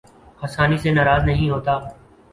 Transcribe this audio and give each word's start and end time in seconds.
آسانی 0.41 0.77
سے 0.77 0.89
ناراض 0.91 1.21
نہیں 1.25 1.49
ہوتا 1.49 1.77